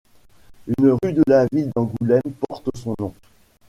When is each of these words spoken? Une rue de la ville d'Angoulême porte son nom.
Une 0.65 0.97
rue 1.03 1.13
de 1.13 1.21
la 1.27 1.45
ville 1.51 1.69
d'Angoulême 1.75 2.23
porte 2.49 2.71
son 2.75 2.95
nom. 2.99 3.13